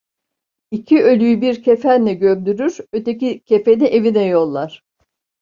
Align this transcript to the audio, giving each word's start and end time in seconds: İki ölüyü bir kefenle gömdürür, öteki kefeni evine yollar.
İki 0.71 1.03
ölüyü 1.03 1.41
bir 1.41 1.63
kefenle 1.63 2.13
gömdürür, 2.13 2.77
öteki 2.93 3.43
kefeni 3.43 3.83
evine 3.87 4.25
yollar. 4.25 4.83